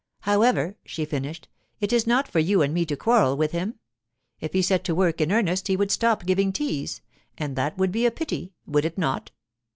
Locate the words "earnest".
5.31-5.67